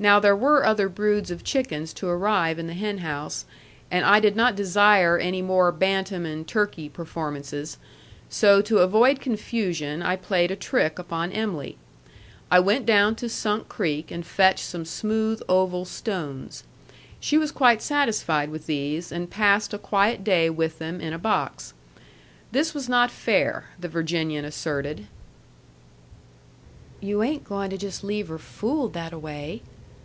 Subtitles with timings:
[0.00, 3.44] Now there were other broods of chickens to arrive in the hen house,
[3.90, 7.78] and I did not desire any more bantam and turkey performances.
[8.30, 11.78] So, to avoid confusion, I played a trick upon Em'ly.
[12.48, 16.62] I went down to Sunk Creek and fetched some smooth, oval stones.
[17.18, 21.18] She was quite satisfied with these, and passed a quiet day with them in a
[21.18, 21.74] box.
[22.52, 25.08] This was not fair, the Virginian asserted.
[27.00, 29.60] "You ain't going to jus' leave her fooled that a way?"